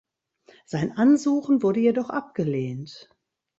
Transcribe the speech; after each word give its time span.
Sein 0.65 0.97
Ansuchen 0.97 1.61
wurde 1.61 1.79
jedoch 1.79 2.09
abgelehnt. 2.09 3.07